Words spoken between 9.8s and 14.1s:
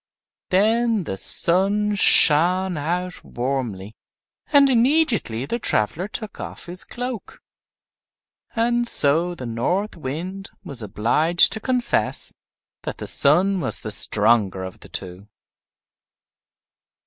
Wind was obliged to confess that the Sun was the